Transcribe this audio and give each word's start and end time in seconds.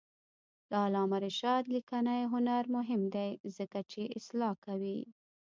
د 0.69 0.71
علامه 0.83 1.17
رشاد 1.25 1.63
لیکنی 1.75 2.21
هنر 2.33 2.63
مهم 2.75 3.01
دی 3.15 3.31
ځکه 3.57 3.79
چې 3.91 4.01
اصلاح 4.19 4.53
کوي. 4.65 4.99